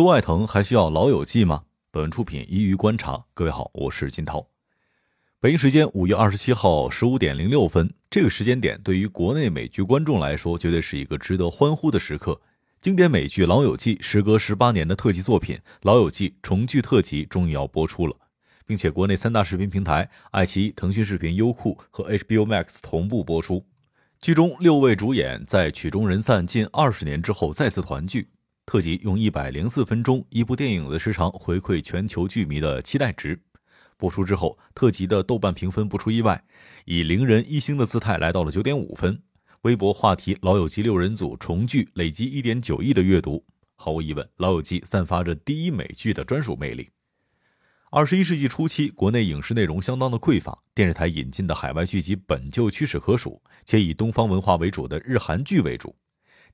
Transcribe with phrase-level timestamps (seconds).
[0.00, 1.64] 优爱腾还需要老友记吗？
[1.90, 3.22] 本文出品一于观察。
[3.34, 4.48] 各位好，我是金涛。
[5.40, 12.40] 北京时间五月二十七号十五点零六分，这个时间点对于国内美剧观众来说，绝对是一个值得欢呼的时刻。
[12.80, 18.16] 经典美剧《老友记》时隔十八年的特辑作品《老友记》重聚特辑终于要播出了，
[18.64, 23.66] 并且国内三大视频平台爱奇艺、腾讯视频、优酷和 HBO Max 同步播出。
[24.18, 28.28] 剧中六位主演在曲终人散近二十年之后再次团聚。
[28.70, 33.36] 特辑用一百零四分钟一部电影的时长回馈全球剧迷的期待值。
[33.96, 36.40] 播出之后，特辑的豆瓣评分不出意外，
[36.84, 39.20] 以零人一星的姿态来到了九点五分。
[39.62, 43.44] 微博话题“老友记六人组重聚”累积一点九亿的阅读。
[43.74, 46.88] 毫无疑问，《老友记》散发着第一美剧的专属魅力。
[47.90, 55.96] 二十一世纪初期，国内影视内容相当的匮乏，电视台引进的海外剧集本就屈指可数，且以东方文化为主的日韩剧为主，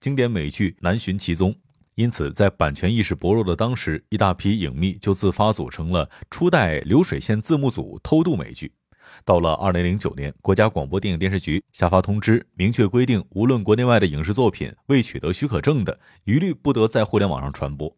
[0.01, 1.55] 经典美剧难寻其踪。
[1.97, 8.71] 因此，在版权意识薄弱的当时，一大批影迷就自发组成了初代流水线字幕组偷渡美剧。
[9.25, 17.91] 到了二零零九年，国家广播电影电视局下发通知，明确规定，无论国内外的影视作品未取得许可证的，一律不得在互联网上传播。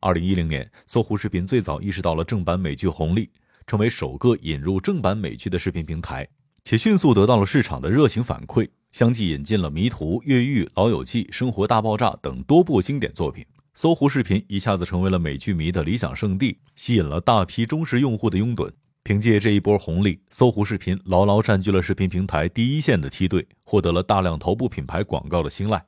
[0.00, 3.30] 二零一零年，搜狐视频最早意识到了正版美剧红利，
[3.66, 6.28] 成为首个引入正版美剧的视频平台，
[6.64, 8.68] 且迅速得到了市场的热情反馈。
[8.92, 18.70] 相继引进了《迷途》《越狱》《老友记》《生活大爆炸》等多部经典作品，搜狐视频一下子成为了美剧迷的理想圣地，吸引了大批忠实用户的拥趸。
[19.02, 25.82] 凭借这一波红利，搜狐视频牢牢占据了视频平台第一线的梯队，获得了大量头部品牌广告的青睐。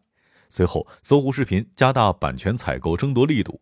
[0.48, 3.60] 随后，搜狐视频加大版权采购争夺力度。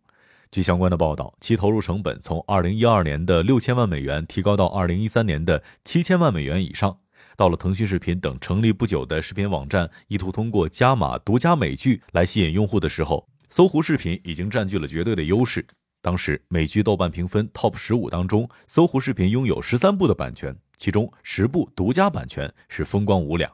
[0.52, 6.98] 据相关的报道，其投入成本从2012年的六千万美元提高到2013年的七千万美元以上。
[7.36, 15.66] 到了腾讯视频等成立不久的视频网站意图通过加码独家美剧来吸引用户的时候，搜狐视频已经占据了绝对的优势。
[16.00, 23.50] 当时美剧豆瓣评分 TOP 十五当中，搜狐视频拥有十三部的版权，其中十部独家版权是风光无两。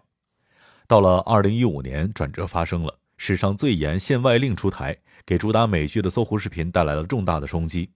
[0.86, 4.96] 到了二零一五年，转折发生了，史上最严限外令出台，
[5.26, 7.90] 给主打美剧的搜狐视频带来了重大的冲击。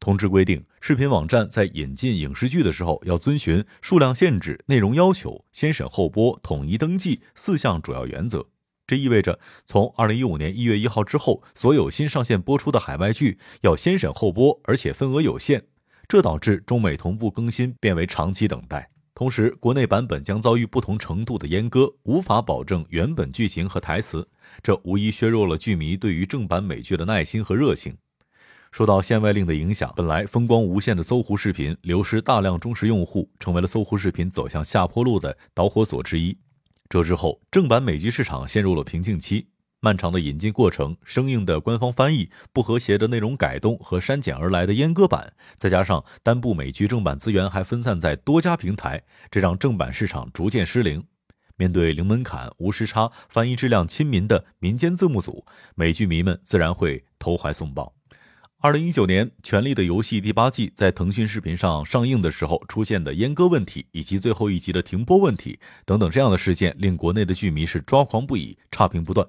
[0.00, 8.46] 通知规定，视频网站在引进影视剧的时候，要遵循数量限制、内容要求、先审后播、统一登记四项主要原则。
[8.86, 15.62] 这意味着，从二零一五年一月一号之后，所有新上线播出的海外剧要先审后播，而且份额有限。
[16.06, 24.26] 这导致中美同步更新变为长期等待，同时国内版本将遭遇不同程度的阉割，无法保证原本剧情和台词。
[24.62, 27.94] 这无疑削弱了剧迷对于正版美剧的耐心和热情。
[28.70, 36.36] 受到限外令的影响，本来风光无限的搜狐视频流失大量忠实用户，成为了搜狐视频走向下坡路的导火索之一。
[36.88, 39.48] 这之后，正版美剧市场陷入了瓶颈期，
[39.80, 51.04] 漫长的引进过程、生硬的官方翻译、不和谐的内容改动和删减而来的阉割版，再加上单部美剧正版资源还分散在多家平台，这让正版市场逐渐失灵。
[51.56, 57.97] 面对零门槛、无时差、翻译质量亲民的民间字幕组，美剧迷们自然会投怀送抱。
[58.60, 69.24] 二零一九年，《权力的游戏》第八季在腾讯视频上上映的时候出现的阉割问题，以及最后一集的停播问题等等这样的事件，令国内的剧迷是抓狂不已，差评不断。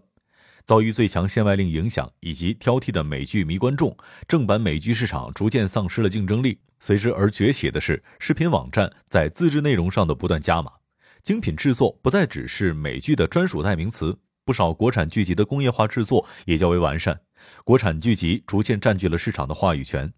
[0.66, 3.96] 遭遇最强限外令影响以及挑剔的美剧迷观众，
[4.28, 6.58] 正版美剧市场逐渐丧失了竞争力。
[6.80, 10.72] 随之而崛起的是视频网站在自制内容上的不断加码，
[11.22, 14.18] 精品制作不再只是美剧的专属代名词，
[14.50, 17.20] 不少国产剧集的工业化制作也较为完善。
[17.64, 20.12] 国产剧集逐渐占据了市场的话语权。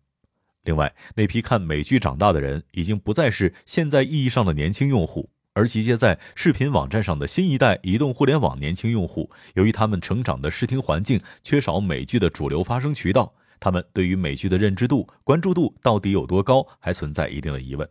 [0.63, 9.29] 另外，那批看美剧长大的人，已经不再是现在意义上的年轻用户，而集结在视频网站上的新一代移动互联网年轻用户。
[9.55, 17.85] 由于他们成长的视听环境缺少美剧的主流发声渠道，他们对于美剧的认知度、关注度到底有多高，还存在一定的疑问。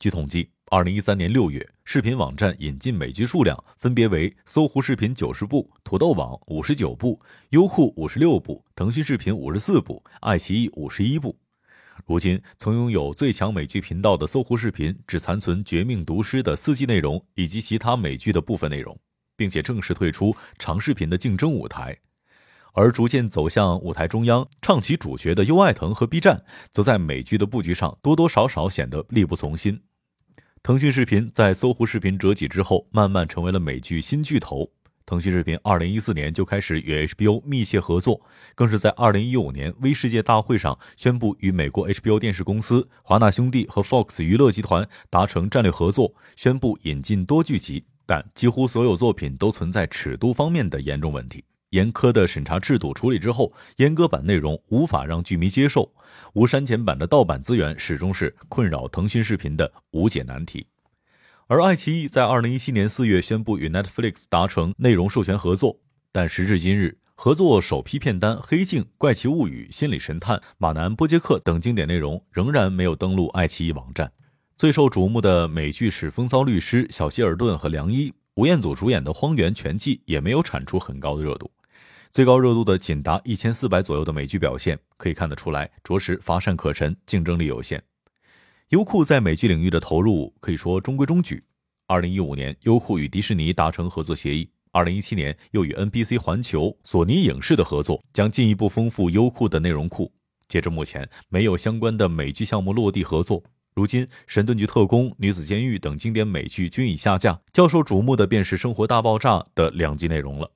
[0.00, 0.55] 据统计。
[0.68, 11.38] 二零一三年六月，视频网站引进美剧数量分别为搜狐视频九十部、土豆网五十九部、优酷五十六部、腾讯视频五十四部、爱奇艺五十一部。
[12.04, 18.98] 如今，曾拥有最强美剧频道的搜狐视频只残存《绝命毒师》的四季内容以及其他美剧的部分内容，
[19.36, 21.96] 并且正式退出长视频的竞争舞台。
[22.72, 29.80] 而逐渐走向舞台中央、唱起主角的优爱腾和 B 站，则在美剧的布局上多多少少显得力不从心。
[30.66, 34.68] 腾讯视频在搜狐视频折戟之后，慢慢成为了美剧新巨头。
[35.06, 38.20] 腾讯视频二零一四年就开始与 HBO 密切合作，
[38.56, 47.84] 更是在二零一五年微世界大会上宣布与美国 HBO 电视公司、华纳兄弟和 Fox 娱乐集团达成战略合作，宣布引进多剧集。
[48.04, 51.44] 但几乎所有作品都存在尺度方面的严重问题。
[51.76, 55.92] 严苛的审查制度处理之后，阉割版内容无法让剧迷接受，
[56.32, 60.66] 无删减版的盗版资源始终是困扰腾讯视频的无解难题。
[61.48, 65.78] 而爱奇艺在二零一七年四月宣布与 Netflix 达成内容授权合作，
[66.10, 74.10] 但时至今日，合作首批片单《黑镜》《怪奇物语》《心理神探》《马南波杰克》等经典内容仍然没有登陆爱奇艺网站。
[74.56, 78.10] 最受瞩目的美剧《使风骚律师》小希尔顿和梁一。
[78.36, 81.50] 吴彦祖主演的《荒原全季》也没有产出很高的热度，
[82.16, 87.82] 最高热度的仅达一千四百左右的美剧表现，可以看得出来，着实乏善可陈，竞争力有限。
[88.70, 91.44] 优酷在美剧领域的投入可以说中规中矩。
[91.86, 100.10] 二零一五年，优酷与迪士尼达成合作协议；二零一七年，又与 NBC 环球、索尼影视的合作，将进一步丰富优酷的内容库。
[100.48, 103.42] 截至目前，没有相关的美剧项目落地合作。
[103.74, 110.50] 如今，《神盾局特工》《女子监狱》等经典美剧均已下架，较受瞩目的便是《生活大爆炸》的两集内容了。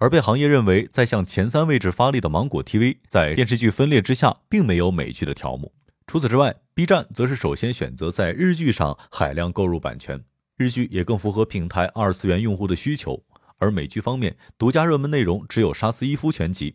[0.00, 5.72] 而被行业认为在向前三位置发力的芒果 TV，在电视剧分裂之下，并没有美剧的条目。
[6.06, 10.22] 除此之外，B 站则是首先选择在日剧上海量购入版权，
[10.56, 13.20] 日剧也更符合平台二次元用户的需求。
[13.58, 16.70] 而美剧方面，独家热门内容只有《杀死伊夫全集》。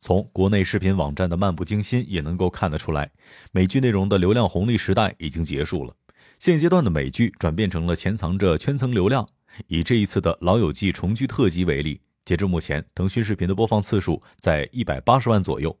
[0.00, 3.10] 从国内视频网站的漫不经心也能够看得出来，
[3.52, 5.94] 美剧内容的流量红利时代已经结束了。
[6.38, 9.28] 现阶段的美剧转变成了潜藏着圈层流量。
[9.66, 15.76] 以这一次的《老友记》重聚特辑为例，截至目前，腾讯视频的播放次数在一百八十万左右，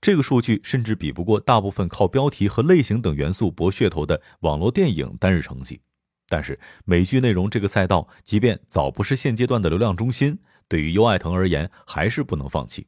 [0.00, 5.80] 这个数据甚至比不过大部分靠标题和类型等元素博噱头的网络电影单日成绩。
[6.28, 12.86] 但是，美剧内容这个赛道，即便早不是现阶段的流量中心，对于优爱腾而言，还是不能放弃。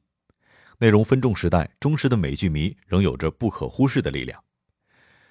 [0.79, 4.44] 内容分众时代，忠实的美剧迷仍有着不可忽视的力量。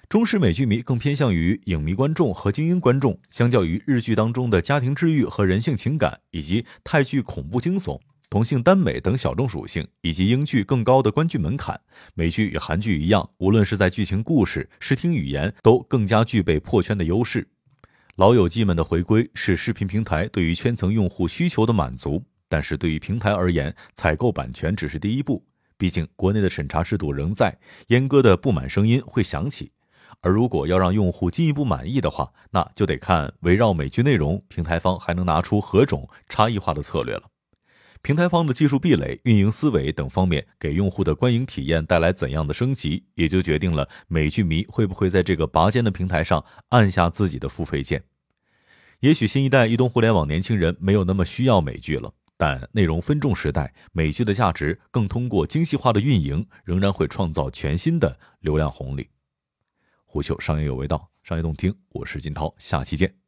[0.08, 7.98] 中式美剧迷更偏向于影迷观众和精英观众，相较于日剧当中的家庭治愈和人性情感，以及泰剧恐怖惊悚、
[8.30, 11.80] 同性耽美等小众属性，以及英剧更高的观剧门槛，
[12.14, 17.48] 美剧与韩剧一样，无论是在剧情、故事、视听语言，都更加具备破圈的优势。
[18.16, 22.22] 老友记们的回归，是视频平台对于圈层用户需求的满足。
[22.48, 25.44] 但是对于平台而言，采购版权只是第一步，
[25.76, 27.58] 毕竟国内的审查制度仍在，
[27.88, 29.72] 阉割的不满声音会响起。
[30.24, 37.24] 而如果要让用户进一步满意的话，那就得看围绕美剧内容，平台方还能拿出何种差异化的策略了。
[38.00, 48.02] 平台方的技术壁垒、运营思维等方面，给用户的观影体验带来怎样的升级，也就决定了美剧迷会不会在这个拔尖的平台上按下自己的付费键。
[49.00, 52.10] 也许新一代移动互联网年轻人没有那么需要美剧了。
[52.38, 59.06] 但内容分众时代，美剧的价值更通过精细化的运营，仍然会创造全新的流量红利。
[60.14, 63.23] 虎嗅商业有味道，商业动听，我是金涛，下期见。